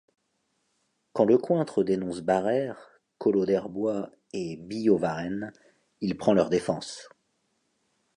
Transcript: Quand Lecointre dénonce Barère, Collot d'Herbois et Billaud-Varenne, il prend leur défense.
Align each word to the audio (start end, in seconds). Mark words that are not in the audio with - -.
Quand 1.13 1.25
Lecointre 1.25 1.83
dénonce 1.83 2.21
Barère, 2.21 2.99
Collot 3.19 3.45
d'Herbois 3.45 4.09
et 4.33 4.57
Billaud-Varenne, 4.57 5.53
il 6.01 6.17
prend 6.17 6.33
leur 6.33 6.49
défense. 6.49 7.07